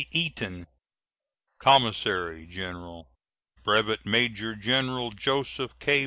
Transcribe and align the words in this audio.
Eaton, 0.09 0.65
Commissary 1.59 2.47
General; 2.47 3.07
Brevet 3.63 4.03
Major 4.03 4.55
General 4.55 5.11
Joseph 5.11 5.77
K. 5.77 5.99